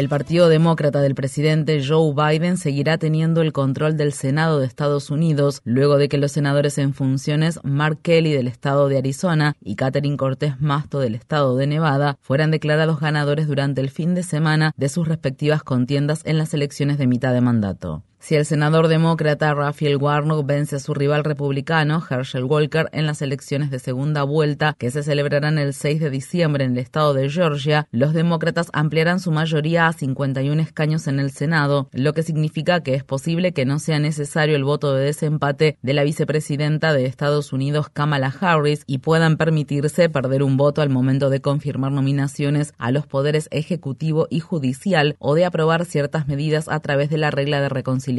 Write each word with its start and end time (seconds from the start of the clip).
El 0.00 0.08
Partido 0.08 0.48
Demócrata 0.48 1.02
del 1.02 1.14
presidente 1.14 1.86
Joe 1.86 2.14
Biden 2.14 2.56
seguirá 2.56 2.96
teniendo 2.96 3.42
el 3.42 3.52
control 3.52 3.98
del 3.98 4.14
Senado 4.14 4.58
de 4.58 4.64
Estados 4.64 5.10
Unidos 5.10 5.60
luego 5.64 5.98
de 5.98 6.08
que 6.08 6.16
los 6.16 6.32
senadores 6.32 6.78
en 6.78 6.94
funciones 6.94 7.60
Mark 7.64 7.98
Kelly 8.00 8.32
del 8.32 8.48
estado 8.48 8.88
de 8.88 8.96
Arizona 8.96 9.56
y 9.60 9.76
Catherine 9.76 10.16
Cortés 10.16 10.58
Masto 10.58 11.00
del 11.00 11.14
estado 11.14 11.54
de 11.54 11.66
Nevada 11.66 12.16
fueran 12.22 12.50
declarados 12.50 12.98
ganadores 12.98 13.46
durante 13.46 13.82
el 13.82 13.90
fin 13.90 14.14
de 14.14 14.22
semana 14.22 14.72
de 14.74 14.88
sus 14.88 15.06
respectivas 15.06 15.62
contiendas 15.62 16.22
en 16.24 16.38
las 16.38 16.54
elecciones 16.54 16.96
de 16.96 17.06
mitad 17.06 17.34
de 17.34 17.42
mandato. 17.42 18.02
Si 18.22 18.34
el 18.34 18.44
senador 18.44 18.88
demócrata 18.88 19.54
Raphael 19.54 19.96
Warnock 19.96 20.44
vence 20.46 20.76
a 20.76 20.78
su 20.78 20.92
rival 20.92 21.24
republicano 21.24 22.04
Herschel 22.08 22.44
Walker 22.44 22.90
en 22.92 23.06
las 23.06 23.22
elecciones 23.22 23.70
de 23.70 23.78
segunda 23.78 24.24
vuelta 24.24 24.76
que 24.78 24.90
se 24.90 25.02
celebrarán 25.02 25.56
el 25.56 25.72
6 25.72 26.00
de 26.00 26.10
diciembre 26.10 26.64
en 26.64 26.72
el 26.72 26.78
estado 26.78 27.14
de 27.14 27.30
Georgia, 27.30 27.88
los 27.92 28.12
demócratas 28.12 28.68
ampliarán 28.74 29.20
su 29.20 29.32
mayoría 29.32 29.86
a 29.86 29.94
51 29.94 30.60
escaños 30.60 31.06
en 31.08 31.18
el 31.18 31.30
Senado, 31.30 31.88
lo 31.92 32.12
que 32.12 32.22
significa 32.22 32.82
que 32.82 32.94
es 32.94 33.04
posible 33.04 33.52
que 33.52 33.64
no 33.64 33.78
sea 33.78 33.98
necesario 33.98 34.54
el 34.54 34.64
voto 34.64 34.94
de 34.94 35.06
desempate 35.06 35.78
de 35.80 35.94
la 35.94 36.04
vicepresidenta 36.04 36.92
de 36.92 37.06
Estados 37.06 37.54
Unidos 37.54 37.88
Kamala 37.88 38.34
Harris 38.38 38.84
y 38.86 38.98
puedan 38.98 39.38
permitirse 39.38 40.10
perder 40.10 40.42
un 40.42 40.58
voto 40.58 40.82
al 40.82 40.90
momento 40.90 41.30
de 41.30 41.40
confirmar 41.40 41.90
nominaciones 41.90 42.74
a 42.76 42.90
los 42.90 43.06
poderes 43.06 43.48
ejecutivo 43.50 44.26
y 44.28 44.40
judicial 44.40 45.16
o 45.18 45.34
de 45.34 45.46
aprobar 45.46 45.86
ciertas 45.86 46.28
medidas 46.28 46.68
a 46.68 46.80
través 46.80 47.08
de 47.08 47.16
la 47.16 47.30
regla 47.30 47.62
de 47.62 47.70
reconciliación 47.70 48.09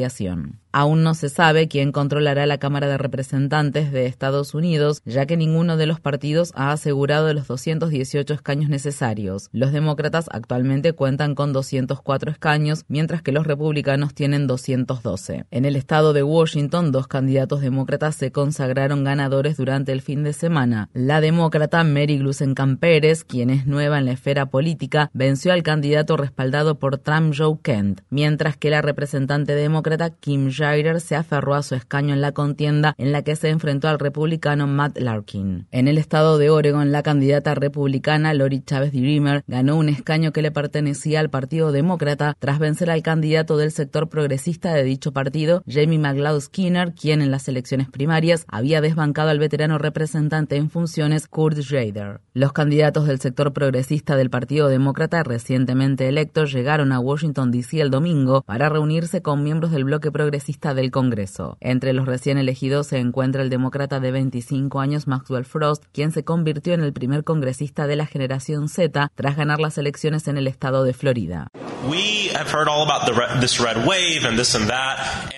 Aún 0.73 1.03
no 1.03 1.15
se 1.15 1.27
sabe 1.27 1.67
quién 1.67 1.91
controlará 1.91 2.45
la 2.45 2.57
Cámara 2.57 2.87
de 2.87 2.97
Representantes 2.97 3.91
de 3.91 4.05
Estados 4.05 4.53
Unidos, 4.53 5.01
ya 5.03 5.25
que 5.25 5.35
ninguno 5.35 5.75
de 5.75 5.85
los 5.85 5.99
partidos 5.99 6.53
ha 6.55 6.71
asegurado 6.71 7.33
los 7.33 7.47
218 7.47 8.33
escaños 8.33 8.69
necesarios. 8.69 9.49
Los 9.51 9.73
demócratas 9.73 10.29
actualmente 10.31 10.93
cuentan 10.93 11.35
con 11.35 11.51
204 11.51 12.31
escaños, 12.31 12.85
mientras 12.87 13.21
que 13.21 13.33
los 13.33 13.45
republicanos 13.45 14.13
tienen 14.13 14.47
212. 14.47 15.43
En 15.51 15.65
el 15.65 15.75
estado 15.75 16.13
de 16.13 16.23
Washington, 16.23 16.93
dos 16.93 17.07
candidatos 17.07 17.59
demócratas 17.59 18.15
se 18.15 18.31
consagraron 18.31 19.03
ganadores 19.03 19.57
durante 19.57 19.91
el 19.91 20.01
fin 20.01 20.23
de 20.23 20.31
semana. 20.31 20.89
La 20.93 21.19
demócrata 21.19 21.83
Mary 21.83 22.17
Glusenkamp 22.17 22.79
Pérez, 22.79 23.25
quien 23.25 23.49
es 23.49 23.67
nueva 23.67 23.99
en 23.99 24.05
la 24.05 24.13
esfera 24.13 24.45
política, 24.45 25.09
venció 25.13 25.51
al 25.51 25.63
candidato 25.63 26.15
respaldado 26.15 26.79
por 26.79 26.97
Trump 26.97 27.33
Joe 27.37 27.57
Kent, 27.61 28.01
mientras 28.09 28.55
que 28.55 28.69
la 28.69 28.81
representante 28.81 29.53
demócrata 29.53 29.80
Kim 30.19 30.49
Jagger 30.51 31.01
se 31.01 31.15
aferró 31.15 31.55
a 31.55 31.63
su 31.63 31.75
escaño 31.75 32.13
en 32.13 32.21
la 32.21 32.31
contienda 32.31 32.93
en 32.97 33.11
la 33.11 33.23
que 33.23 33.35
se 33.35 33.49
enfrentó 33.49 33.87
al 33.87 33.99
republicano 33.99 34.67
Matt 34.67 34.97
Larkin. 34.99 35.67
En 35.71 35.87
el 35.87 35.97
estado 35.97 36.37
de 36.37 36.49
Oregon, 36.49 36.91
la 36.91 37.03
candidata 37.03 37.55
republicana 37.55 38.33
Lori 38.33 38.61
Chávez 38.61 38.91
Dreamer 38.91 39.43
ganó 39.47 39.75
un 39.77 39.89
escaño 39.89 40.31
que 40.31 40.41
le 40.41 40.51
pertenecía 40.51 41.19
al 41.19 41.29
Partido 41.29 41.71
Demócrata 41.71 42.35
tras 42.39 42.59
vencer 42.59 42.89
al 42.89 43.01
candidato 43.01 43.57
del 43.57 43.71
sector 43.71 44.09
progresista 44.09 44.73
de 44.73 44.83
dicho 44.83 45.11
partido, 45.11 45.63
Jamie 45.67 45.99
McLeod 45.99 46.41
Skinner, 46.41 46.93
quien 46.93 47.21
en 47.21 47.31
las 47.31 47.47
elecciones 47.47 47.89
primarias 47.89 48.45
había 48.47 48.81
desbancado 48.81 49.29
al 49.29 49.39
veterano 49.39 49.77
representante 49.77 50.55
en 50.55 50.69
funciones 50.69 51.27
Kurt 51.27 51.57
Schrader. 51.57 52.21
Los 52.33 52.53
candidatos 52.53 53.07
del 53.07 53.19
sector 53.19 53.53
progresista 53.53 54.15
del 54.15 54.29
Partido 54.29 54.67
Demócrata 54.67 55.23
recientemente 55.23 56.07
electos 56.07 56.51
llegaron 56.51 56.91
a 56.91 56.99
Washington 56.99 57.51
DC 57.51 57.81
el 57.81 57.89
domingo 57.89 58.41
para 58.43 58.69
reunirse 58.69 59.21
con 59.21 59.43
miembros 59.43 59.70
del 59.71 59.85
bloque 59.85 60.11
progresista 60.11 60.73
del 60.73 60.91
Congreso. 60.91 61.57
Entre 61.59 61.93
los 61.93 62.05
recién 62.05 62.37
elegidos 62.37 62.87
se 62.87 62.99
encuentra 62.99 63.41
el 63.41 63.49
demócrata 63.49 63.99
de 63.99 64.11
25 64.11 64.79
años 64.79 65.07
Maxwell 65.07 65.45
Frost, 65.45 65.83
quien 65.91 66.11
se 66.11 66.23
convirtió 66.23 66.73
en 66.73 66.81
el 66.81 66.93
primer 66.93 67.23
congresista 67.23 67.87
de 67.87 67.95
la 67.95 68.05
generación 68.05 68.69
Z 68.69 69.11
tras 69.15 69.35
ganar 69.35 69.59
las 69.59 69.77
elecciones 69.77 70.27
en 70.27 70.37
el 70.37 70.47
estado 70.47 70.83
de 70.83 70.93
Florida. 70.93 71.47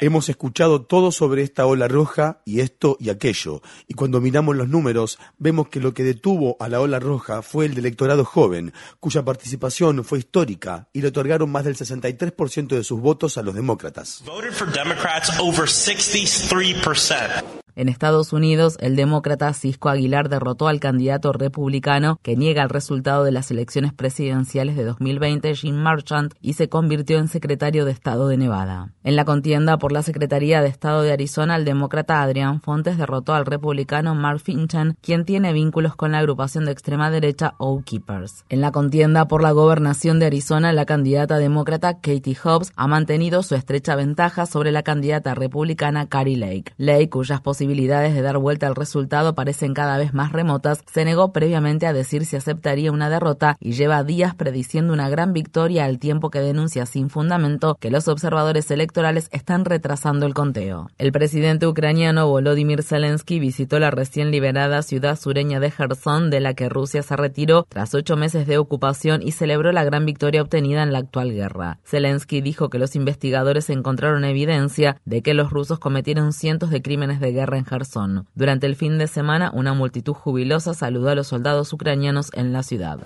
Hemos 0.02 0.30
escuchado 0.30 0.82
todo 0.82 1.12
sobre 1.12 1.44
esta 1.44 1.66
ola 1.66 1.88
roja 1.88 2.42
y 2.46 2.60
esto 2.60 2.98
y 3.00 3.10
aquello, 3.10 3.62
y 3.88 3.94
cuando 3.94 4.20
miramos 4.20 4.56
los 4.56 4.68
números 4.68 5.20
vemos 5.38 5.70
que 5.70 5.80
lo 5.80 5.94
que 5.94 6.04
detuvo 6.04 6.58
a 6.60 6.68
la 6.68 6.82
ola 6.82 7.00
roja 7.00 7.42
fue 7.42 7.66
el 7.66 7.78
electorado 7.78 8.26
joven, 8.26 8.74
cuya 9.00 9.24
participación 9.24 10.04
fue 10.04 10.20
histórica 10.20 10.90
y 10.94 11.02
le 11.02 11.10
otorgaron 11.10 11.50
más 11.50 11.66
del 11.66 11.76
63% 11.76 12.76
de 12.76 12.84
sus 12.84 13.00
votos 13.00 13.38
a 13.38 13.42
los 13.42 13.56
demócratas. 13.56 14.23
voted 14.24 14.56
for 14.56 14.66
Democrats 14.66 15.40
over 15.40 15.64
63%. 15.64 17.63
En 17.76 17.90
Estados 17.90 18.34
Unidos, 18.34 18.78
el 18.82 18.96
demócrata 18.96 19.52
Cisco 19.54 19.90
Aguilar 19.90 20.30
derrotó 20.30 20.68
al 20.68 20.80
candidato 20.80 21.34
republicano 21.34 22.20
que 22.22 22.36
niega 22.36 22.62
el 22.62 22.70
resultado 22.70 23.24
de 23.24 23.32
las 23.32 23.50
elecciones 23.50 23.94
presidenciales 23.94 24.76
de 24.76 24.84
2020, 24.84 25.56
Jim 25.56 25.76
Marchant, 25.78 26.36
y 26.40 26.54
se 26.54 26.70
convirtió 26.70 27.18
en 27.18 27.28
secretario 27.28 27.86
de 27.86 27.92
Estado 27.92 28.28
de 28.28 28.38
Nevada. 28.38 28.92
En 29.04 29.16
la 29.16 29.26
contienda 29.26 29.80
por 29.80 29.92
la 29.92 30.04
Secretaría 30.04 30.62
de 30.62 30.68
Estado 30.68 31.02
de 31.02 31.14
Arizona, 31.14 31.56
el 31.56 31.66
demócrata 31.66 32.22
Adrian 32.22 32.62
Fontes 32.62 33.00
derrotó 33.00 33.34
al 33.34 33.48
republicano 33.48 34.14
Mark 34.14 34.42
Finchan, 34.42 34.96
quien 35.02 35.26
tiene 35.26 35.52
vínculos 35.52 35.96
con 35.96 36.12
la 36.12 36.20
agrupación 36.20 36.66
de 36.66 36.74
extrema 36.74 37.10
derecha 37.10 37.56
Oath 37.58 37.86
Keepers. 37.86 38.46
En 38.50 38.62
la 38.62 38.72
contienda 38.72 39.28
por 39.28 39.42
la 39.42 39.52
gobernación 39.52 40.20
de 40.20 40.28
Arizona, 40.28 40.74
la 40.74 40.86
candidata 40.86 41.40
demócrata 41.40 41.96
Katie 41.96 42.38
Hobbs 42.44 42.72
ha 42.76 42.86
mantenido 42.86 43.42
su 43.42 43.56
estrecha 43.56 43.96
ventaja 43.96 44.46
sobre 44.46 44.72
la 44.72 44.84
candidata 44.84 45.34
republicana 45.34 46.08
Carrie 46.08 46.38
Lake. 46.38 46.74
Lake, 46.78 47.10
cuyas 47.10 47.42
posibilidades 47.42 47.63
posibilidades 47.64 48.14
de 48.14 48.22
dar 48.22 48.40
vuelta 48.40 48.68
al 48.68 48.76
resultado 48.76 49.36
parecen 49.36 49.74
cada 49.74 49.98
vez 49.98 50.14
más 50.14 50.34
remotas, 50.34 50.84
se 50.92 51.06
negó 51.06 51.32
previamente 51.32 51.88
a 51.88 51.94
decir 51.94 52.26
si 52.26 52.36
aceptaría 52.36 52.92
una 52.92 53.10
derrota 53.10 53.56
y 53.62 53.72
lleva 53.72 54.04
días 54.04 54.36
prediciendo 54.36 54.92
una 54.92 55.08
gran 55.08 55.32
victoria 55.32 55.86
al 55.86 55.98
tiempo 55.98 56.30
que 56.30 56.42
denuncia 56.42 56.86
sin 56.86 57.10
fundamento 57.10 57.78
que 57.80 57.90
los 57.90 58.10
observadores 58.10 58.70
electorales 58.70 59.30
están 59.32 59.64
retrasando 59.64 60.26
el 60.26 60.34
conteo. 60.34 60.90
El 60.98 61.14
presidente 61.14 61.66
ucraniano 61.66 62.28
Volodymyr 62.28 62.84
Zelensky 62.84 63.40
visitó 63.40 63.80
la 63.80 63.92
recién 63.92 64.30
liberada 64.30 64.82
ciudad 64.82 65.18
sureña 65.18 65.62
de 65.62 65.72
Gerson, 65.72 66.30
de 66.32 66.42
la 66.42 66.56
que 66.56 66.68
Rusia 66.68 67.02
se 67.02 67.16
retiró 67.16 67.66
tras 67.70 67.94
ocho 67.94 68.18
meses 68.18 68.46
de 68.46 68.58
ocupación 68.58 69.22
y 69.22 69.32
celebró 69.32 69.72
la 69.72 69.86
gran 69.86 70.06
victoria 70.06 70.42
obtenida 70.42 70.84
en 70.84 70.92
la 70.92 71.00
actual 71.00 71.32
guerra. 71.32 71.80
Zelensky 71.86 72.42
dijo 72.42 72.70
que 72.70 72.78
los 72.78 72.98
investigadores 72.98 73.70
encontraron 73.70 74.26
evidencia 74.26 74.98
de 75.06 75.22
que 75.22 75.34
los 75.34 75.50
rusos 75.50 75.80
cometieron 75.80 76.34
cientos 76.34 76.72
de 76.72 76.82
crímenes 76.82 77.22
de 77.22 77.32
guerra 77.32 77.53
en 77.56 77.66
Gerson. 77.66 78.28
Durante 78.36 78.68
el 78.68 78.76
fin 78.76 78.98
de 78.98 79.08
semana, 79.08 79.52
una 79.54 79.74
multitud 79.74 80.14
jubilosa 80.14 80.74
saludó 80.74 81.10
a 81.10 81.16
los 81.16 81.28
soldados 81.28 81.72
ucranianos 81.74 82.30
en 82.34 82.54
la 82.54 82.64
ciudad. 82.64 83.00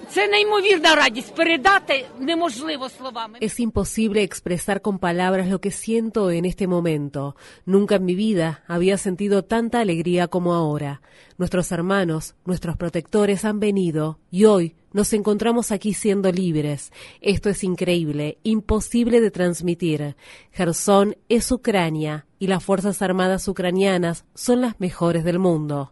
Es 3.39 3.59
imposible 3.59 4.23
expresar 4.23 4.81
con 4.81 4.99
palabras 4.99 5.47
lo 5.47 5.61
que 5.61 5.71
siento 5.71 6.31
en 6.31 6.45
este 6.45 6.67
momento. 6.67 7.35
Nunca 7.65 7.95
en 7.95 8.05
mi 8.05 8.15
vida 8.15 8.63
había 8.67 8.97
sentido 8.97 9.44
tanta 9.44 9.79
alegría 9.79 10.27
como 10.27 10.53
ahora. 10.53 11.01
Nuestros 11.38 11.71
hermanos, 11.71 12.35
nuestros 12.45 12.77
protectores 12.77 13.45
han 13.45 13.59
venido 13.59 14.19
y 14.31 14.45
hoy 14.45 14.75
nos 14.97 15.13
encontramos 15.13 15.71
aquí 15.71 15.94
siendo 15.94 16.31
libres. 16.31 16.91
Esto 17.21 17.49
es 17.49 17.63
increíble, 17.63 18.39
imposible 18.41 19.21
de 19.21 19.29
transmitir. 19.29 20.17
Gerson 20.51 21.15
es 21.29 21.51
Ucrania 21.51 22.25
y 22.39 22.47
las 22.47 22.63
Fuerzas 22.63 23.03
Armadas 23.03 23.47
ucranianas 23.47 24.25
son 24.33 24.61
las 24.61 24.79
mejores 24.79 25.23
del 25.23 25.38
mundo. 25.38 25.91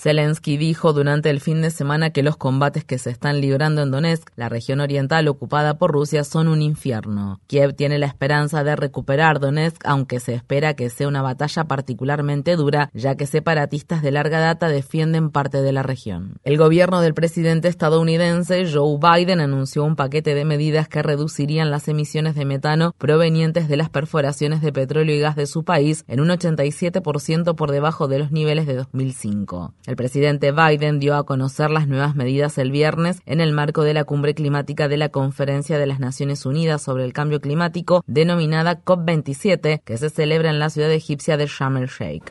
Zelensky 0.00 0.56
dijo 0.56 0.94
durante 0.94 1.28
el 1.28 1.40
fin 1.40 1.60
de 1.60 1.70
semana 1.70 2.08
que 2.08 2.22
los 2.22 2.38
combates 2.38 2.84
que 2.84 2.96
se 2.96 3.10
están 3.10 3.42
librando 3.42 3.82
en 3.82 3.90
Donetsk, 3.90 4.30
la 4.34 4.48
región 4.48 4.80
oriental 4.80 5.28
ocupada 5.28 5.76
por 5.76 5.92
Rusia, 5.92 6.24
son 6.24 6.48
un 6.48 6.62
infierno. 6.62 7.38
Kiev 7.46 7.74
tiene 7.74 7.98
la 7.98 8.06
esperanza 8.06 8.64
de 8.64 8.76
recuperar 8.76 9.40
Donetsk, 9.40 9.82
aunque 9.84 10.18
se 10.18 10.32
espera 10.32 10.72
que 10.72 10.88
sea 10.88 11.06
una 11.06 11.20
batalla 11.20 11.64
particularmente 11.64 12.56
dura, 12.56 12.88
ya 12.94 13.14
que 13.16 13.26
separatistas 13.26 14.00
de 14.00 14.10
larga 14.10 14.40
data 14.40 14.68
defienden 14.68 15.28
parte 15.28 15.60
de 15.60 15.72
la 15.72 15.82
región. 15.82 16.38
El 16.44 16.56
gobierno 16.56 17.02
del 17.02 17.12
presidente 17.12 17.68
estadounidense 17.68 18.72
Joe 18.72 18.98
Biden 18.98 19.40
anunció 19.40 19.84
un 19.84 19.96
paquete 19.96 20.34
de 20.34 20.46
medidas 20.46 20.88
que 20.88 21.02
reducirían 21.02 21.70
las 21.70 21.88
emisiones 21.88 22.34
de 22.36 22.46
metano 22.46 22.94
provenientes 22.96 23.68
de 23.68 23.76
las 23.76 23.90
perforaciones 23.90 24.62
de 24.62 24.72
petróleo 24.72 25.14
y 25.14 25.20
gas 25.20 25.36
de 25.36 25.44
su 25.44 25.62
país 25.62 26.06
en 26.08 26.20
un 26.20 26.28
87% 26.28 27.54
por 27.54 27.70
debajo 27.70 28.08
de 28.08 28.18
los 28.18 28.32
niveles 28.32 28.66
de 28.66 28.76
2005. 28.76 29.74
El 29.90 29.96
presidente 29.96 30.52
Biden 30.52 31.00
dio 31.00 31.16
a 31.16 31.26
conocer 31.26 31.68
las 31.68 31.88
nuevas 31.88 32.14
medidas 32.14 32.58
el 32.58 32.70
viernes 32.70 33.20
en 33.26 33.40
el 33.40 33.52
marco 33.52 33.82
de 33.82 33.92
la 33.92 34.04
cumbre 34.04 34.36
climática 34.36 34.86
de 34.86 34.96
la 34.96 35.08
Conferencia 35.08 35.80
de 35.80 35.86
las 35.88 35.98
Naciones 35.98 36.46
Unidas 36.46 36.80
sobre 36.80 37.04
el 37.04 37.12
Cambio 37.12 37.40
Climático, 37.40 38.04
denominada 38.06 38.84
COP27, 38.84 39.82
que 39.84 39.96
se 39.96 40.08
celebra 40.08 40.50
en 40.50 40.60
la 40.60 40.70
ciudad 40.70 40.92
egipcia 40.92 41.36
de 41.36 41.48
Sharm 41.48 41.78
el 41.78 41.88
Sheikh. 41.88 42.22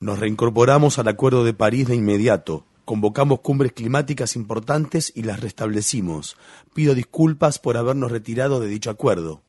Nos 0.00 0.18
reincorporamos 0.18 0.98
al 0.98 1.06
Acuerdo 1.06 1.44
de 1.44 1.54
París 1.54 1.86
de 1.86 1.94
inmediato. 1.94 2.64
Convocamos 2.84 3.42
cumbres 3.42 3.74
climáticas 3.74 4.34
importantes 4.34 5.12
y 5.14 5.22
las 5.22 5.38
restablecimos. 5.38 6.36
Pido 6.74 6.96
disculpas 6.96 7.60
por 7.60 7.76
habernos 7.76 8.10
retirado 8.10 8.58
de 8.58 8.66
dicho 8.66 8.90
acuerdo. 8.90 9.42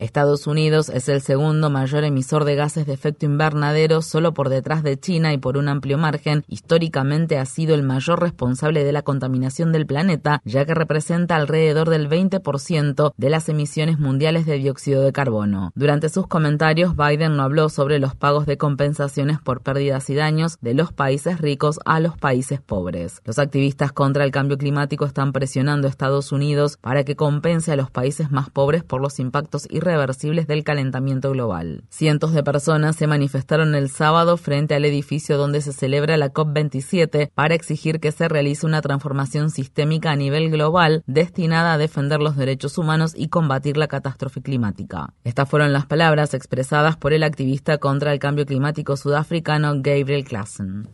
Estados 0.00 0.46
Unidos 0.46 0.88
es 0.88 1.10
el 1.10 1.20
segundo 1.20 1.68
mayor 1.68 2.04
emisor 2.04 2.44
de 2.46 2.54
gases 2.54 2.86
de 2.86 2.94
efecto 2.94 3.26
invernadero 3.26 4.00
solo 4.00 4.32
por 4.32 4.48
detrás 4.48 4.82
de 4.82 4.98
China 4.98 5.34
y 5.34 5.38
por 5.38 5.58
un 5.58 5.68
amplio 5.68 5.98
margen. 5.98 6.42
Históricamente 6.48 7.36
ha 7.36 7.44
sido 7.44 7.74
el 7.74 7.82
mayor 7.82 8.18
responsable 8.18 8.82
de 8.82 8.92
la 8.92 9.02
contaminación 9.02 9.72
del 9.72 9.84
planeta, 9.84 10.40
ya 10.46 10.64
que 10.64 10.72
representa 10.72 11.36
alrededor 11.36 11.90
del 11.90 12.08
20% 12.08 13.12
de 13.14 13.30
las 13.30 13.50
emisiones 13.50 13.98
mundiales 13.98 14.46
de 14.46 14.56
dióxido 14.56 15.02
de 15.02 15.12
carbono. 15.12 15.70
Durante 15.74 16.08
sus 16.08 16.26
comentarios, 16.26 16.96
Biden 16.96 17.36
no 17.36 17.42
habló 17.42 17.68
sobre 17.68 17.98
los 17.98 18.14
pagos 18.14 18.46
de 18.46 18.56
compensaciones 18.56 19.38
por 19.38 19.60
pérdidas 19.60 20.08
y 20.08 20.14
daños 20.14 20.56
de 20.62 20.72
los 20.72 20.94
países 20.94 21.42
ricos 21.42 21.78
a 21.84 22.00
los 22.00 22.16
países 22.16 22.62
pobres. 22.62 23.20
Los 23.26 23.38
activistas 23.38 23.92
contra 23.92 24.24
el 24.24 24.30
cambio 24.30 24.56
climático 24.56 25.04
están 25.04 25.32
presionando 25.32 25.88
a 25.88 25.90
Estados 25.90 26.32
Unidos 26.32 26.78
para 26.78 27.04
que 27.04 27.16
compense 27.16 27.72
a 27.72 27.76
los 27.76 27.90
países 27.90 28.30
más 28.30 28.48
pobres 28.48 28.82
por 28.82 29.02
los 29.02 29.18
impactos 29.18 29.66
irreversibles 29.68 29.89
irreversibles 29.90 30.46
del 30.46 30.64
calentamiento 30.64 31.30
global. 31.30 31.84
Cientos 31.90 32.32
de 32.32 32.42
personas 32.42 32.96
se 32.96 33.06
manifestaron 33.06 33.74
el 33.74 33.90
sábado 33.90 34.36
frente 34.36 34.74
al 34.74 34.84
edificio 34.84 35.36
donde 35.36 35.60
se 35.60 35.72
celebra 35.72 36.16
la 36.16 36.32
COP27 36.32 37.30
para 37.34 37.54
exigir 37.54 38.00
que 38.00 38.12
se 38.12 38.28
realice 38.28 38.66
una 38.66 38.82
transformación 38.82 39.50
sistémica 39.50 40.12
a 40.12 40.16
nivel 40.16 40.50
global 40.50 41.02
destinada 41.06 41.74
a 41.74 41.78
defender 41.78 42.20
los 42.20 42.36
derechos 42.36 42.78
humanos 42.78 43.12
y 43.16 43.28
combatir 43.28 43.76
la 43.76 43.88
catástrofe 43.88 44.40
climática. 44.42 45.14
Estas 45.24 45.48
fueron 45.48 45.72
las 45.72 45.86
palabras 45.86 46.34
expresadas 46.34 46.96
por 46.96 47.12
el 47.12 47.22
activista 47.22 47.78
contra 47.78 48.12
el 48.12 48.18
cambio 48.18 48.46
climático 48.46 48.96
sudafricano 48.96 49.74
Gabriel 49.76 50.24
Klassen. 50.24 50.88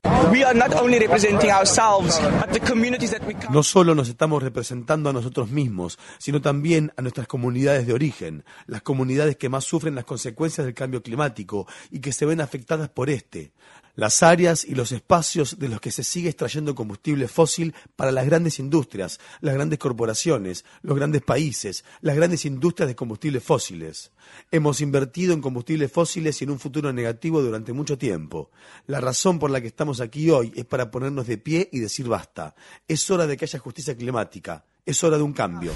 No 3.51 3.63
solo 3.63 3.95
nos 3.95 4.09
estamos 4.09 4.43
representando 4.43 5.11
a 5.11 5.13
nosotros 5.13 5.51
mismos, 5.51 5.99
sino 6.19 6.41
también 6.41 6.93
a 6.97 7.03
nuestras 7.03 7.27
comunidades 7.27 7.87
de 7.87 7.93
origen, 7.93 8.45
las 8.67 8.83
comunidades 8.87 9.37
que 9.37 9.49
más 9.49 9.65
sufren 9.65 9.97
las 9.97 10.05
consecuencias 10.05 10.65
del 10.65 10.73
cambio 10.73 11.03
climático 11.03 11.67
y 11.91 11.99
que 11.99 12.13
se 12.13 12.25
ven 12.25 12.41
afectadas 12.41 12.89
por 12.89 13.11
este, 13.11 13.51
las 13.97 14.23
áreas 14.23 14.65
y 14.65 14.77
los 14.77 14.93
espacios 14.93 15.59
de 15.59 15.69
los 15.69 15.81
que 15.81 15.91
se 15.91 16.05
sigue 16.05 16.29
extrayendo 16.29 16.77
combustible 16.77 17.27
fósil 17.27 17.75
para 17.97 18.13
las 18.13 18.27
grandes 18.27 18.61
industrias, 18.61 19.19
las 19.41 19.55
grandes 19.55 19.81
corporaciones, 19.81 20.65
los 20.83 20.97
grandes 20.97 21.23
países, 21.23 21.85
las 22.01 22.15
grandes 22.15 22.45
industrias 22.45 22.87
de 22.87 22.95
combustibles 22.95 23.43
fósiles. 23.43 24.13
Hemos 24.53 24.81
invertido 24.81 25.35
en 25.35 25.41
combustibles 25.41 25.91
fósiles 25.91 26.41
y 26.41 26.45
en 26.45 26.51
un 26.51 26.61
futuro 26.61 26.93
negativo 26.93 27.43
durante 27.43 27.73
mucho 27.73 27.99
tiempo. 27.99 28.53
La 28.87 29.01
razón 29.01 29.41
por 29.41 29.51
la 29.51 29.61
que 29.61 29.67
estamos 29.67 30.01
aquí 30.01 30.31
hoy 30.31 30.53
es 30.55 30.65
para 30.65 30.93
ponernos 30.93 31.27
de 31.27 31.39
pie 31.39 31.69
y 31.73 31.81
decir 31.81 32.07
basta. 32.07 32.55
Es 32.87 33.11
hora 33.11 33.27
de 33.27 33.37
que 33.37 33.47
haya 33.47 33.59
justicia 33.59 33.97
climática. 33.97 34.65
Es 34.87 35.03
hora 35.03 35.17
de 35.17 35.25
un 35.25 35.33
cambio. 35.33 35.73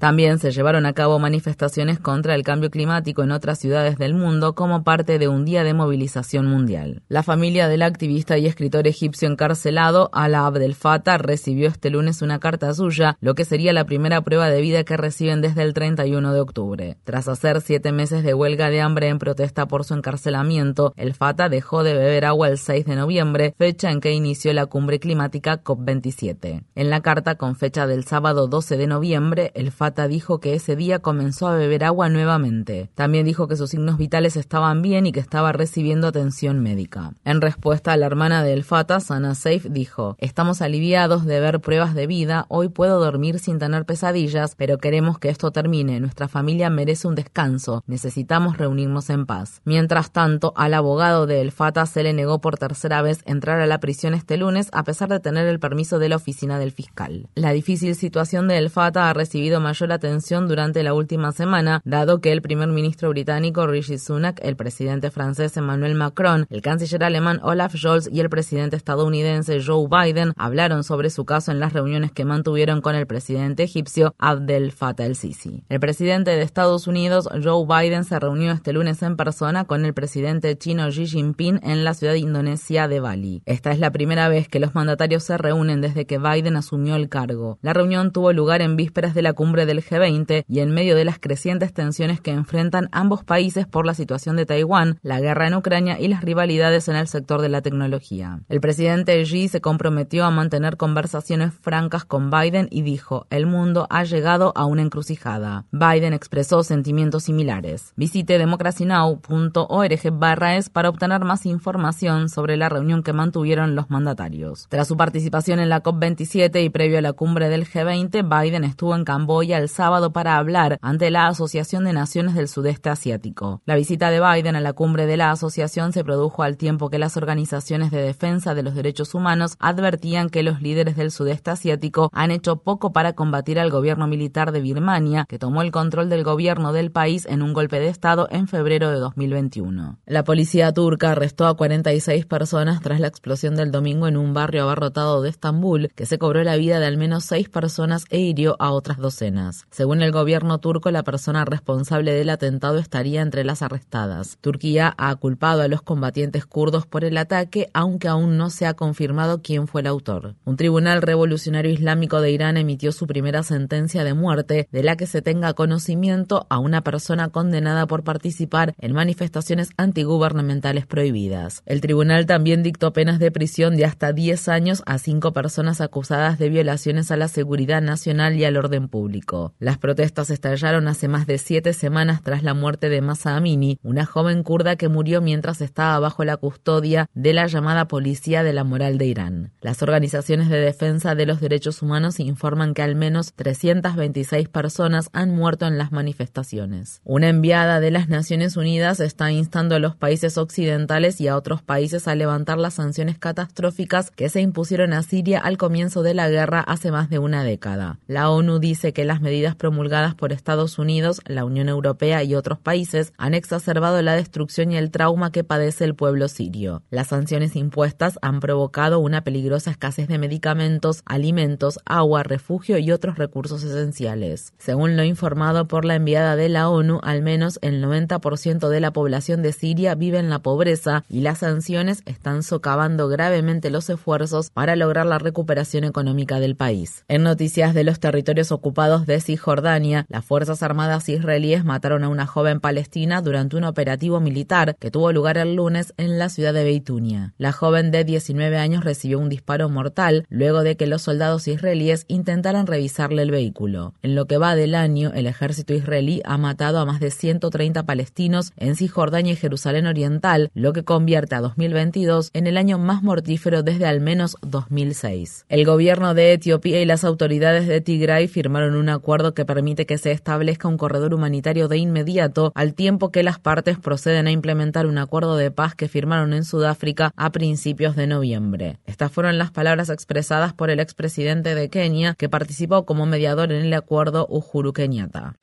También 0.00 0.38
se 0.38 0.50
llevaron 0.50 0.86
a 0.86 0.94
cabo 0.94 1.18
manifestaciones 1.18 2.00
contra 2.00 2.34
el 2.34 2.42
cambio 2.42 2.70
climático 2.70 3.22
en 3.22 3.32
otras 3.32 3.58
ciudades 3.58 3.98
del 3.98 4.14
mundo 4.14 4.54
como 4.54 4.82
parte 4.82 5.18
de 5.18 5.28
un 5.28 5.44
día 5.44 5.62
de 5.62 5.74
movilización 5.74 6.46
mundial. 6.46 7.02
La 7.08 7.22
familia 7.22 7.68
del 7.68 7.82
activista 7.82 8.38
y 8.38 8.46
escritor 8.46 8.88
egipcio 8.88 9.28
encarcelado, 9.28 10.08
Ala 10.14 10.46
Abdel 10.46 10.74
Fattah, 10.74 11.18
recibió 11.18 11.68
este 11.68 11.90
lunes 11.90 12.22
una 12.22 12.38
carta 12.38 12.72
suya, 12.72 13.18
lo 13.20 13.34
que 13.34 13.44
sería 13.44 13.74
la 13.74 13.84
primera 13.84 14.22
prueba 14.22 14.48
de 14.48 14.62
vida 14.62 14.84
que 14.84 14.96
reciben 14.96 15.42
desde 15.42 15.64
el 15.64 15.74
31 15.74 16.32
de 16.32 16.40
octubre. 16.40 16.96
Tras 17.04 17.28
hacer 17.28 17.60
siete 17.60 17.92
meses 17.92 18.24
de 18.24 18.32
huelga 18.32 18.70
de 18.70 18.80
hambre 18.80 19.08
en 19.08 19.18
protesta 19.18 19.68
por 19.68 19.84
su 19.84 19.92
encarcelamiento, 19.92 20.94
el 20.96 21.12
Fattah 21.12 21.50
dejó 21.50 21.82
de 21.82 21.92
beber 21.92 22.24
agua 22.24 22.48
el 22.48 22.56
6 22.56 22.86
de 22.86 22.96
noviembre, 22.96 23.54
fecha 23.58 23.90
en 23.90 24.00
que 24.00 24.12
inició 24.12 24.54
la 24.54 24.64
cumbre 24.64 24.98
climática 24.98 25.62
COP27. 25.62 26.64
En 26.74 26.88
la 26.88 27.02
carta 27.02 27.34
con 27.34 27.54
fecha 27.54 27.86
del 27.86 28.04
sábado 28.04 28.48
12 28.48 28.78
de 28.78 28.86
noviembre, 28.86 29.52
el 29.54 29.70
Fattah 29.90 30.06
dijo 30.06 30.38
que 30.38 30.54
ese 30.54 30.76
día 30.76 31.00
comenzó 31.00 31.48
a 31.48 31.56
beber 31.56 31.82
agua 31.82 32.08
nuevamente. 32.08 32.90
También 32.94 33.26
dijo 33.26 33.48
que 33.48 33.56
sus 33.56 33.70
signos 33.70 33.98
vitales 33.98 34.36
estaban 34.36 34.82
bien 34.82 35.04
y 35.04 35.10
que 35.10 35.18
estaba 35.18 35.50
recibiendo 35.50 36.06
atención 36.06 36.60
médica. 36.60 37.14
En 37.24 37.40
respuesta, 37.40 37.96
la 37.96 38.06
hermana 38.06 38.44
de 38.44 38.52
El 38.52 38.62
Fata, 38.62 39.00
Sana 39.00 39.34
Safe, 39.34 39.68
dijo: 39.68 40.14
Estamos 40.18 40.62
aliviados 40.62 41.24
de 41.24 41.40
ver 41.40 41.60
pruebas 41.60 41.96
de 41.96 42.06
vida. 42.06 42.46
Hoy 42.48 42.68
puedo 42.68 43.00
dormir 43.00 43.40
sin 43.40 43.58
tener 43.58 43.84
pesadillas, 43.84 44.54
pero 44.54 44.78
queremos 44.78 45.18
que 45.18 45.28
esto 45.28 45.50
termine. 45.50 45.98
Nuestra 45.98 46.28
familia 46.28 46.70
merece 46.70 47.08
un 47.08 47.16
descanso. 47.16 47.82
Necesitamos 47.88 48.56
reunirnos 48.56 49.10
en 49.10 49.26
paz. 49.26 49.60
Mientras 49.64 50.12
tanto, 50.12 50.52
al 50.54 50.74
abogado 50.74 51.26
de 51.26 51.40
El 51.40 51.50
Fata 51.50 51.84
se 51.86 52.04
le 52.04 52.12
negó 52.12 52.40
por 52.40 52.58
tercera 52.58 53.02
vez 53.02 53.22
entrar 53.26 53.60
a 53.60 53.66
la 53.66 53.80
prisión 53.80 54.14
este 54.14 54.36
lunes 54.36 54.68
a 54.70 54.84
pesar 54.84 55.08
de 55.08 55.18
tener 55.18 55.48
el 55.48 55.58
permiso 55.58 55.98
de 55.98 56.10
la 56.10 56.16
oficina 56.16 56.60
del 56.60 56.70
fiscal. 56.70 57.28
La 57.34 57.50
difícil 57.50 57.96
situación 57.96 58.46
de 58.46 58.56
El 58.56 58.70
Fata 58.70 59.10
ha 59.10 59.14
recibido 59.14 59.58
mayor 59.58 59.79
la 59.86 59.96
atención 59.96 60.48
durante 60.48 60.82
la 60.82 60.94
última 60.94 61.32
semana, 61.32 61.80
dado 61.84 62.20
que 62.20 62.32
el 62.32 62.42
primer 62.42 62.68
ministro 62.68 63.10
británico 63.10 63.66
Rishi 63.66 63.98
Sunak, 63.98 64.40
el 64.42 64.56
presidente 64.56 65.10
francés 65.10 65.56
Emmanuel 65.56 65.94
Macron, 65.94 66.46
el 66.50 66.62
canciller 66.62 67.04
alemán 67.04 67.40
Olaf 67.42 67.74
Scholz 67.74 68.08
y 68.10 68.20
el 68.20 68.30
presidente 68.30 68.76
estadounidense 68.76 69.62
Joe 69.64 69.88
Biden 69.88 70.32
hablaron 70.36 70.84
sobre 70.84 71.10
su 71.10 71.24
caso 71.24 71.52
en 71.52 71.60
las 71.60 71.72
reuniones 71.72 72.12
que 72.12 72.24
mantuvieron 72.24 72.80
con 72.80 72.94
el 72.94 73.06
presidente 73.06 73.62
egipcio 73.62 74.14
Abdel 74.18 74.72
Fattah 74.72 75.06
el-Sisi. 75.06 75.64
El 75.68 75.80
presidente 75.80 76.30
de 76.30 76.42
Estados 76.42 76.86
Unidos, 76.86 77.28
Joe 77.42 77.66
Biden, 77.66 78.04
se 78.04 78.18
reunió 78.18 78.52
este 78.52 78.72
lunes 78.72 79.02
en 79.02 79.16
persona 79.16 79.64
con 79.64 79.84
el 79.84 79.94
presidente 79.94 80.56
chino 80.56 80.88
Xi 80.88 81.06
Jinping 81.06 81.60
en 81.62 81.84
la 81.84 81.94
ciudad 81.94 82.12
de 82.12 82.18
indonesia 82.18 82.88
de 82.88 83.00
Bali. 83.00 83.42
Esta 83.46 83.72
es 83.72 83.78
la 83.78 83.90
primera 83.90 84.28
vez 84.28 84.48
que 84.48 84.60
los 84.60 84.74
mandatarios 84.74 85.24
se 85.24 85.38
reúnen 85.38 85.80
desde 85.80 86.06
que 86.06 86.18
Biden 86.18 86.56
asumió 86.56 86.96
el 86.96 87.08
cargo. 87.08 87.58
La 87.62 87.72
reunión 87.72 88.12
tuvo 88.12 88.32
lugar 88.32 88.62
en 88.62 88.76
vísperas 88.76 89.14
de 89.14 89.22
la 89.22 89.32
cumbre 89.32 89.66
del 89.70 89.84
G20 89.84 90.44
y 90.48 90.60
en 90.60 90.72
medio 90.72 90.96
de 90.96 91.04
las 91.04 91.18
crecientes 91.18 91.72
tensiones 91.72 92.20
que 92.20 92.32
enfrentan 92.32 92.88
ambos 92.92 93.24
países 93.24 93.66
por 93.66 93.86
la 93.86 93.94
situación 93.94 94.36
de 94.36 94.46
Taiwán, 94.46 94.98
la 95.02 95.20
guerra 95.20 95.46
en 95.46 95.54
Ucrania 95.54 96.00
y 96.00 96.08
las 96.08 96.22
rivalidades 96.22 96.88
en 96.88 96.96
el 96.96 97.06
sector 97.06 97.40
de 97.40 97.48
la 97.48 97.62
tecnología. 97.62 98.40
El 98.48 98.60
presidente 98.60 99.22
Xi 99.22 99.48
se 99.48 99.60
comprometió 99.60 100.24
a 100.24 100.30
mantener 100.30 100.76
conversaciones 100.76 101.54
francas 101.54 102.04
con 102.04 102.30
Biden 102.30 102.68
y 102.70 102.82
dijo, 102.82 103.26
el 103.30 103.46
mundo 103.46 103.86
ha 103.90 104.04
llegado 104.04 104.52
a 104.56 104.64
una 104.64 104.82
encrucijada. 104.82 105.66
Biden 105.70 106.12
expresó 106.12 106.62
sentimientos 106.64 107.24
similares. 107.24 107.92
Visite 107.96 108.38
democracynow.org 108.38 110.10
barra 110.12 110.56
es 110.56 110.68
para 110.68 110.88
obtener 110.88 111.24
más 111.24 111.46
información 111.46 112.28
sobre 112.28 112.56
la 112.56 112.68
reunión 112.68 113.02
que 113.02 113.12
mantuvieron 113.12 113.74
los 113.74 113.90
mandatarios. 113.90 114.66
Tras 114.68 114.88
su 114.88 114.96
participación 114.96 115.60
en 115.60 115.68
la 115.68 115.82
COP27 115.82 116.64
y 116.64 116.70
previo 116.70 116.98
a 116.98 117.02
la 117.02 117.12
cumbre 117.12 117.48
del 117.48 117.66
G20, 117.66 118.42
Biden 118.42 118.64
estuvo 118.64 118.96
en 118.96 119.04
Camboya 119.04 119.59
el 119.60 119.68
sábado 119.68 120.12
para 120.12 120.36
hablar 120.36 120.78
ante 120.82 121.10
la 121.10 121.28
Asociación 121.28 121.84
de 121.84 121.92
Naciones 121.92 122.34
del 122.34 122.48
Sudeste 122.48 122.88
Asiático. 122.88 123.62
La 123.66 123.76
visita 123.76 124.10
de 124.10 124.20
Biden 124.20 124.56
a 124.56 124.60
la 124.60 124.72
cumbre 124.72 125.06
de 125.06 125.16
la 125.16 125.30
asociación 125.30 125.92
se 125.92 126.02
produjo 126.02 126.42
al 126.42 126.56
tiempo 126.56 126.90
que 126.90 126.98
las 126.98 127.16
organizaciones 127.16 127.90
de 127.90 128.02
defensa 128.02 128.54
de 128.54 128.62
los 128.62 128.74
derechos 128.74 129.14
humanos 129.14 129.56
advertían 129.58 130.30
que 130.30 130.42
los 130.42 130.60
líderes 130.60 130.96
del 130.96 131.10
sudeste 131.10 131.50
asiático 131.50 132.10
han 132.12 132.30
hecho 132.30 132.56
poco 132.56 132.92
para 132.92 133.12
combatir 133.12 133.60
al 133.60 133.70
gobierno 133.70 134.06
militar 134.06 134.52
de 134.52 134.60
Birmania, 134.60 135.26
que 135.28 135.38
tomó 135.38 135.62
el 135.62 135.70
control 135.70 136.08
del 136.08 136.24
gobierno 136.24 136.72
del 136.72 136.90
país 136.90 137.26
en 137.26 137.42
un 137.42 137.52
golpe 137.52 137.78
de 137.78 137.88
Estado 137.88 138.28
en 138.30 138.48
febrero 138.48 138.90
de 138.90 138.96
2021. 138.96 139.98
La 140.06 140.24
policía 140.24 140.72
turca 140.72 141.12
arrestó 141.12 141.46
a 141.46 141.56
46 141.56 142.26
personas 142.26 142.80
tras 142.80 143.00
la 143.00 143.08
explosión 143.08 143.54
del 143.54 143.70
domingo 143.70 144.08
en 144.08 144.16
un 144.16 144.34
barrio 144.34 144.62
abarrotado 144.62 145.22
de 145.22 145.30
Estambul, 145.30 145.90
que 145.94 146.06
se 146.06 146.18
cobró 146.18 146.42
la 146.42 146.56
vida 146.56 146.78
de 146.78 146.86
al 146.86 146.96
menos 146.96 147.24
seis 147.24 147.48
personas 147.48 148.04
e 148.10 148.18
hirió 148.18 148.56
a 148.58 148.72
otras 148.72 148.98
docenas. 148.98 149.49
Según 149.70 150.02
el 150.02 150.12
gobierno 150.12 150.58
turco, 150.58 150.90
la 150.90 151.02
persona 151.02 151.44
responsable 151.44 152.12
del 152.12 152.30
atentado 152.30 152.78
estaría 152.78 153.22
entre 153.22 153.44
las 153.44 153.62
arrestadas. 153.62 154.38
Turquía 154.40 154.94
ha 154.96 155.14
culpado 155.16 155.62
a 155.62 155.68
los 155.68 155.82
combatientes 155.82 156.46
kurdos 156.46 156.86
por 156.86 157.04
el 157.04 157.16
ataque, 157.16 157.68
aunque 157.72 158.08
aún 158.08 158.36
no 158.36 158.50
se 158.50 158.66
ha 158.66 158.74
confirmado 158.74 159.42
quién 159.42 159.66
fue 159.66 159.80
el 159.80 159.86
autor. 159.86 160.34
Un 160.44 160.56
tribunal 160.56 161.02
revolucionario 161.02 161.72
islámico 161.72 162.20
de 162.20 162.30
Irán 162.30 162.56
emitió 162.56 162.92
su 162.92 163.06
primera 163.06 163.42
sentencia 163.42 164.04
de 164.04 164.14
muerte, 164.14 164.68
de 164.70 164.82
la 164.82 164.96
que 164.96 165.06
se 165.06 165.22
tenga 165.22 165.54
conocimiento 165.54 166.46
a 166.48 166.58
una 166.58 166.82
persona 166.82 167.28
condenada 167.28 167.86
por 167.86 168.04
participar 168.04 168.74
en 168.78 168.92
manifestaciones 168.92 169.70
antigubernamentales 169.76 170.86
prohibidas. 170.86 171.62
El 171.66 171.80
tribunal 171.80 172.26
también 172.26 172.62
dictó 172.62 172.92
penas 172.92 173.18
de 173.18 173.30
prisión 173.30 173.76
de 173.76 173.84
hasta 173.84 174.12
10 174.12 174.48
años 174.48 174.82
a 174.86 174.98
cinco 174.98 175.32
personas 175.32 175.80
acusadas 175.80 176.38
de 176.38 176.48
violaciones 176.48 177.10
a 177.10 177.16
la 177.16 177.28
seguridad 177.28 177.82
nacional 177.82 178.36
y 178.36 178.44
al 178.44 178.56
orden 178.56 178.88
público. 178.88 179.29
Las 179.58 179.78
protestas 179.78 180.30
estallaron 180.30 180.88
hace 180.88 181.06
más 181.06 181.26
de 181.26 181.38
siete 181.38 181.72
semanas 181.72 182.22
tras 182.22 182.42
la 182.42 182.54
muerte 182.54 182.88
de 182.88 183.00
Masa 183.00 183.36
Amini, 183.36 183.78
una 183.82 184.04
joven 184.04 184.42
kurda 184.42 184.76
que 184.76 184.88
murió 184.88 185.20
mientras 185.20 185.60
estaba 185.60 185.98
bajo 186.00 186.24
la 186.24 186.36
custodia 186.36 187.08
de 187.14 187.32
la 187.32 187.46
llamada 187.46 187.86
Policía 187.86 188.42
de 188.42 188.52
la 188.52 188.64
Moral 188.64 188.98
de 188.98 189.06
Irán. 189.06 189.52
Las 189.60 189.82
organizaciones 189.82 190.48
de 190.48 190.58
defensa 190.58 191.14
de 191.14 191.26
los 191.26 191.40
derechos 191.40 191.82
humanos 191.82 192.18
informan 192.18 192.74
que 192.74 192.82
al 192.82 192.96
menos 192.96 193.32
326 193.34 194.48
personas 194.48 195.10
han 195.12 195.34
muerto 195.34 195.66
en 195.66 195.78
las 195.78 195.92
manifestaciones. 195.92 197.00
Una 197.04 197.28
enviada 197.28 197.80
de 197.80 197.90
las 197.90 198.08
Naciones 198.08 198.56
Unidas 198.56 198.98
está 199.00 199.30
instando 199.30 199.76
a 199.76 199.78
los 199.78 199.94
países 199.94 200.38
occidentales 200.38 201.20
y 201.20 201.28
a 201.28 201.36
otros 201.36 201.62
países 201.62 202.08
a 202.08 202.14
levantar 202.14 202.58
las 202.58 202.74
sanciones 202.74 203.18
catastróficas 203.18 204.10
que 204.10 204.28
se 204.28 204.40
impusieron 204.40 204.92
a 204.92 205.02
Siria 205.02 205.38
al 205.38 205.56
comienzo 205.56 206.02
de 206.02 206.14
la 206.14 206.28
guerra 206.28 206.60
hace 206.60 206.90
más 206.90 207.10
de 207.10 207.18
una 207.18 207.44
década. 207.44 207.98
La 208.06 208.30
ONU 208.30 208.58
dice 208.58 208.92
que 208.92 209.04
las 209.04 209.19
medidas 209.20 209.56
promulgadas 209.56 210.14
por 210.14 210.32
Estados 210.32 210.78
Unidos, 210.78 211.20
la 211.26 211.44
Unión 211.44 211.68
Europea 211.68 212.22
y 212.24 212.34
otros 212.34 212.58
países 212.58 213.12
han 213.18 213.34
exacerbado 213.34 214.00
la 214.02 214.14
destrucción 214.14 214.72
y 214.72 214.76
el 214.76 214.90
trauma 214.90 215.32
que 215.32 215.44
padece 215.44 215.84
el 215.84 215.94
pueblo 215.94 216.28
sirio. 216.28 216.82
Las 216.90 217.08
sanciones 217.08 217.56
impuestas 217.56 218.18
han 218.22 218.40
provocado 218.40 218.98
una 218.98 219.22
peligrosa 219.22 219.70
escasez 219.70 220.08
de 220.08 220.18
medicamentos, 220.18 221.02
alimentos, 221.06 221.78
agua, 221.84 222.22
refugio 222.22 222.78
y 222.78 222.92
otros 222.92 223.18
recursos 223.18 223.62
esenciales. 223.62 224.52
Según 224.58 224.96
lo 224.96 225.04
informado 225.04 225.66
por 225.66 225.84
la 225.84 225.94
enviada 225.94 226.36
de 226.36 226.48
la 226.48 226.68
ONU, 226.68 227.00
al 227.02 227.22
menos 227.22 227.58
el 227.62 227.84
90% 227.84 228.68
de 228.68 228.80
la 228.80 228.92
población 228.92 229.42
de 229.42 229.52
Siria 229.52 229.94
vive 229.94 230.18
en 230.18 230.30
la 230.30 230.40
pobreza 230.40 231.04
y 231.08 231.20
las 231.20 231.38
sanciones 231.38 232.02
están 232.06 232.42
socavando 232.42 233.08
gravemente 233.08 233.70
los 233.70 233.90
esfuerzos 233.90 234.50
para 234.50 234.76
lograr 234.76 235.06
la 235.06 235.18
recuperación 235.18 235.84
económica 235.84 236.40
del 236.40 236.56
país. 236.56 237.04
En 237.08 237.22
noticias 237.22 237.74
de 237.74 237.84
los 237.84 238.00
territorios 238.00 238.52
ocupados 238.52 239.06
Cisjordania, 239.18 240.04
las 240.10 240.24
Fuerzas 240.24 240.62
Armadas 240.62 241.08
israelíes 241.08 241.64
mataron 241.64 242.04
a 242.04 242.08
una 242.10 242.26
joven 242.26 242.60
palestina 242.60 243.22
durante 243.22 243.56
un 243.56 243.64
operativo 243.64 244.20
militar 244.20 244.76
que 244.78 244.90
tuvo 244.90 245.10
lugar 245.10 245.38
el 245.38 245.56
lunes 245.56 245.94
en 245.96 246.18
la 246.18 246.28
ciudad 246.28 246.52
de 246.52 246.64
Beitunia. 246.64 247.32
La 247.38 247.52
joven 247.52 247.90
de 247.90 248.04
19 248.04 248.58
años 248.58 248.84
recibió 248.84 249.18
un 249.18 249.28
disparo 249.28 249.68
mortal 249.68 250.26
luego 250.28 250.62
de 250.62 250.76
que 250.76 250.86
los 250.86 251.02
soldados 251.02 251.48
israelíes 251.48 252.04
intentaran 252.08 252.66
revisarle 252.66 253.22
el 253.22 253.30
vehículo. 253.30 253.94
En 254.02 254.14
lo 254.14 254.26
que 254.26 254.38
va 254.38 254.54
del 254.54 254.74
año, 254.74 255.12
el 255.14 255.26
ejército 255.26 255.74
israelí 255.74 256.20
ha 256.24 256.38
matado 256.38 256.78
a 256.78 256.84
más 256.84 257.00
de 257.00 257.10
130 257.10 257.84
palestinos 257.84 258.52
en 258.56 258.76
Cisjordania 258.76 259.32
y 259.32 259.36
Jerusalén 259.36 259.86
Oriental, 259.86 260.50
lo 260.54 260.72
que 260.72 260.84
convierte 260.84 261.34
a 261.34 261.40
2022 261.40 262.30
en 262.34 262.46
el 262.46 262.56
año 262.56 262.78
más 262.78 263.02
mortífero 263.02 263.62
desde 263.62 263.86
al 263.86 264.00
menos 264.00 264.36
2006. 264.42 265.46
El 265.48 265.64
gobierno 265.64 266.14
de 266.14 266.32
Etiopía 266.32 266.80
y 266.80 266.84
las 266.84 267.04
autoridades 267.04 267.66
de 267.66 267.80
Tigray 267.80 268.28
firmaron 268.28 268.74
un 268.74 268.88
acuerdo 268.88 268.99
que 269.34 269.44
permite 269.44 269.86
que 269.86 269.98
se 269.98 270.12
establezca 270.12 270.68
un 270.68 270.76
corredor 270.76 271.14
humanitario 271.14 271.68
de 271.68 271.78
inmediato, 271.78 272.52
al 272.54 272.74
tiempo 272.74 273.10
que 273.10 273.22
las 273.22 273.38
partes 273.38 273.78
proceden 273.78 274.26
a 274.26 274.30
implementar 274.30 274.86
un 274.86 274.98
acuerdo 274.98 275.36
de 275.36 275.50
paz 275.50 275.74
que 275.74 275.88
firmaron 275.88 276.32
en 276.32 276.44
Sudáfrica 276.44 277.12
a 277.16 277.30
principios 277.30 277.96
de 277.96 278.06
noviembre. 278.06 278.78
Estas 278.86 279.10
fueron 279.10 279.38
las 279.38 279.50
palabras 279.50 279.90
expresadas 279.90 280.52
por 280.52 280.70
el 280.70 280.80
expresidente 280.80 281.54
de 281.54 281.68
Kenia, 281.68 282.14
que 282.16 282.28
participó 282.28 282.84
como 282.84 283.06
mediador 283.06 283.52
en 283.52 283.64
el 283.64 283.74
acuerdo 283.74 284.26
Uhuru 284.28 284.72
Kenyatta. 284.72 285.36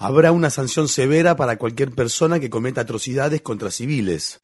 Habrá 0.00 0.30
una 0.30 0.48
sanción 0.48 0.86
severa 0.86 1.34
para 1.34 1.56
cualquier 1.56 1.90
persona 1.90 2.38
que 2.38 2.48
cometa 2.48 2.82
atrocidades 2.82 3.42
contra 3.42 3.72
civiles. 3.72 4.38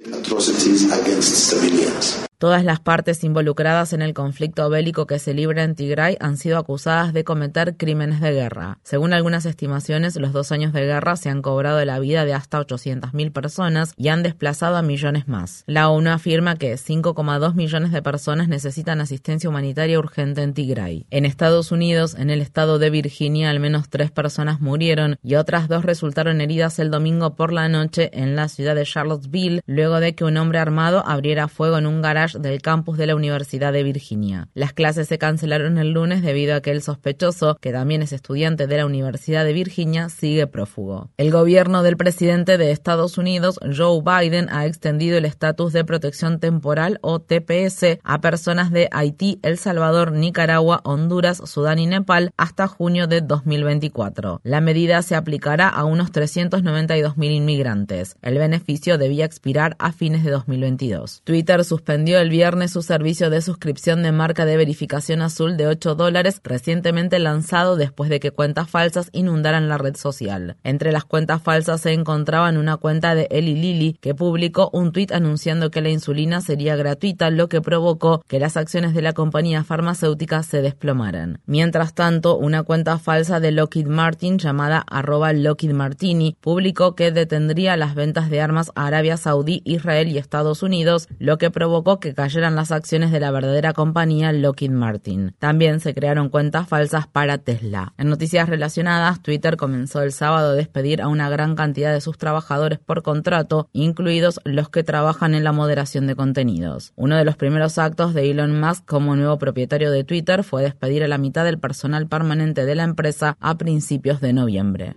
Todas 2.39 2.65
las 2.65 2.81
partes 2.81 3.23
involucradas 3.23 3.93
en 3.93 4.03
el 4.03 4.13
conflicto 4.13 4.69
bélico 4.69 5.07
que 5.07 5.19
se 5.19 5.33
libra 5.33 5.63
en 5.63 5.77
Tigray 5.77 6.17
han 6.21 6.37
sido 6.37 6.59
acusadas 6.59 7.13
de 7.15 7.23
cometer 7.23 7.77
crímenes 7.77 8.21
de 8.21 8.33
guerra. 8.33 8.81
Según 8.83 9.15
algunas 9.15 9.47
estimaciones, 9.47 10.17
los 10.17 10.33
dos 10.33 10.51
años 10.51 10.73
de 10.73 10.85
guerra 10.85 11.17
se 11.17 11.31
han 11.31 11.41
cobrado 11.41 11.83
la 11.85 12.01
vida 12.01 12.25
de 12.25 12.35
hasta 12.35 12.61
800.000 12.61 13.33
personas 13.33 13.95
y 13.97 14.09
han 14.09 14.23
desplazado 14.25 14.77
a 14.77 14.83
millones 14.83 15.29
más. 15.29 15.63
La 15.67 15.89
ONU 15.89 16.11
afirma 16.11 16.57
que 16.57 16.75
5,2 16.75 17.55
millones 17.55 17.93
de 17.93 18.03
personas 18.03 18.49
necesitan 18.49 19.01
asistencia 19.01 19.49
humanitaria 19.49 19.99
urgente 19.99 20.43
en 20.43 20.53
Tigray. 20.55 21.07
En 21.11 21.25
Estados 21.25 21.71
Unidos, 21.71 22.15
en 22.15 22.29
el 22.29 22.43
estado 22.43 22.79
de 22.79 22.91
Virginia, 22.91 23.49
al 23.49 23.61
menos 23.61 23.89
tres 23.89 24.11
personas 24.11 24.61
murieron 24.61 25.17
y 25.23 25.37
otras 25.37 25.44
dos 25.45 25.85
resultaron 25.85 26.41
heridas 26.41 26.79
el 26.79 26.91
domingo 26.91 27.35
por 27.35 27.53
la 27.53 27.69
noche 27.69 28.11
en 28.13 28.35
la 28.35 28.49
ciudad 28.49 28.75
de 28.75 28.85
Charlottesville, 28.85 29.63
luego 29.67 30.01
de 30.01 30.15
que 30.15 30.25
un 30.25 30.37
hombre 30.37 30.59
armado 30.59 31.05
abriera 31.07 31.49
fuego 31.49 31.79
en 31.79 31.87
un 31.87 32.03
garaje 32.03 32.39
del 32.39 32.63
campus 32.63 32.97
de 32.97 33.07
la 33.07 33.15
Universidad 33.15 33.73
de 33.73 33.83
Virginia. 33.83 34.49
Las 34.55 34.73
clases 34.73 35.09
se 35.09 35.19
cancelaron 35.19 35.79
el 35.79 35.93
lunes 35.93 36.23
debido 36.23 36.57
a 36.57 36.61
que 36.61 36.71
el 36.71 36.83
sospechoso, 36.83 37.57
que 37.61 37.73
también 37.73 38.03
es 38.03 38.13
estudiante 38.13 38.67
de 38.67 38.77
la 38.77 38.87
Universidad 38.87 39.45
de 39.45 39.53
Virginia, 39.53 40.09
sigue 40.09 40.47
prófugo. 40.47 41.11
El 41.17 41.31
gobierno 41.31 41.83
del 41.83 41.97
presidente 41.97 42.59
de 42.59 42.71
Estados 42.71 43.19
Unidos, 43.19 43.61
Joe 43.77 44.03
Biden, 44.03 44.49
ha 44.51 44.67
extendido 44.67 45.19
el 45.19 45.25
estatus 45.25 45.73
de 45.73 45.85
protección 45.85 46.41
temporal 46.41 46.99
o 47.03 47.21
TPS 47.21 47.99
a 48.03 48.21
personas 48.21 48.71
de 48.71 48.89
Haití, 48.91 49.39
El 49.43 49.59
Salvador, 49.59 50.13
Nicaragua, 50.13 50.81
Honduras, 50.85 51.43
Sudán 51.45 51.79
y 51.79 51.87
Nepal 51.87 52.33
hasta 52.37 52.67
junio 52.67 53.07
de 53.07 53.21
2024. 53.21 54.41
La 54.43 54.61
medida 54.61 55.03
se 55.03 55.15
a 55.45 55.85
unos 55.85 56.13
392.000 56.13 57.31
inmigrantes. 57.31 58.17
El 58.23 58.39
beneficio 58.39 58.99
debía 58.99 59.25
expirar 59.25 59.77
a 59.79 59.93
fines 59.93 60.25
de 60.25 60.31
2022. 60.31 61.23
Twitter 61.25 61.65
suspendió 61.65 62.19
el 62.19 62.31
viernes 62.31 62.73
su 62.73 62.83
servicio 62.83 63.31
de 63.31 63.43
suscripción 63.43 64.03
de 64.03 64.13
marca 64.13 64.45
de 64.45 64.57
verificación 64.57 65.23
azul 65.23 65.57
de 65.57 65.67
8 65.67 65.95
dólares 65.95 66.41
recientemente 66.45 67.19
lanzado 67.19 67.77
después 67.77 68.11
de 68.11 68.21
que 68.21 68.31
cuentas 68.31 68.71
falsas 68.71 69.11
inundaran 69.13 69.69
la 69.69 69.79
red 69.79 69.97
social. 69.97 70.57
Entre 70.65 70.93
las 70.93 71.05
cuentas 71.05 71.43
falsas 71.43 71.81
se 71.81 71.93
encontraban 71.93 72.57
una 72.57 72.77
cuenta 72.77 73.15
de 73.15 73.29
Eli 73.31 73.55
Lilly 73.55 73.99
que 74.01 74.15
publicó 74.15 74.71
un 74.73 74.93
tuit 74.93 75.13
anunciando 75.13 75.71
que 75.71 75.83
la 75.83 75.91
insulina 75.91 76.41
sería 76.41 76.77
gratuita, 76.77 77.31
lo 77.31 77.49
que 77.49 77.61
provocó 77.61 78.23
que 78.29 78.39
las 78.39 78.57
acciones 78.57 78.95
de 78.95 79.03
la 79.03 79.13
compañía 79.13 79.65
farmacéutica 79.65 80.43
se 80.43 80.63
desplomaran. 80.63 81.41
Mientras 81.47 81.95
tanto, 81.95 82.37
una 82.37 82.63
cuenta 82.63 82.99
falsa 82.99 83.41
de 83.41 83.53
Lockheed 83.53 83.87
Martin 83.87 84.39
llamada 84.39 84.85
Lockheed 85.33 85.73
Martini 85.73 86.37
publicó 86.41 86.95
que 86.95 87.11
detendría 87.11 87.77
las 87.77 87.95
ventas 87.95 88.31
de 88.31 88.41
armas 88.41 88.71
a 88.75 88.87
Arabia 88.87 89.17
Saudí, 89.17 89.63
Israel 89.65 90.09
y 90.09 90.19
Estados 90.19 90.63
Unidos, 90.63 91.09
lo 91.19 91.39
que 91.39 91.51
provocó 91.51 92.01
que 92.01 92.15
cayeran 92.15 92.55
las 92.55 92.73
acciones 92.73 93.11
de 93.11 93.21
la 93.21 93.31
verdadera 93.31 93.73
compañía 93.73 94.33
Lockheed 94.33 94.71
Martin. 94.71 95.35
También 95.39 95.81
se 95.81 95.95
crearon 95.95 96.29
cuentas 96.29 96.69
falsas 96.69 97.07
para 97.07 97.39
Tesla. 97.39 97.95
En 97.99 98.09
noticias 98.09 98.49
relacionadas, 98.49 99.23
Twitter 99.23 99.57
comenzó 99.57 100.03
el 100.03 100.13
sábado 100.13 100.51
a 100.51 100.55
despedir 100.55 101.01
a 101.01 101.09
una 101.09 101.29
gran 101.29 101.55
cantidad 101.55 101.93
de 101.93 102.01
sus 102.01 102.19
trabajadores 102.19 102.79
por 102.79 103.03
contrato, 103.03 103.69
incluidos 103.73 104.41
los 104.45 104.69
que 104.69 104.85
trabajan 104.85 105.35
en 105.35 105.45
la 105.45 105.53
moderación 105.53 106.07
de 106.07 106.17
contenidos. 106.17 106.93
Uno 106.97 107.17
de 107.17 107.25
los 107.25 107.37
primeros 107.37 107.79
actos 107.79 108.15
de 108.15 108.31
Elon 108.31 108.61
Musk 108.61 108.85
como 108.85 109.17
nuevo 109.17 109.39
propietario 109.39 109.91
de 109.91 110.05
Twitter 110.05 110.45
fue 110.45 110.63
despedir 110.63 111.05
a 111.05 111.09
la 111.09 111.19
mitad 111.19 111.45
del 111.45 111.59
personal 111.59 112.07
permanente 112.09 112.65
de 112.65 112.75
la 112.75 112.85
empresa 112.85 113.37
a 113.41 113.57
principios 113.57 114.21
de 114.21 114.33
noviembre. 114.33 114.97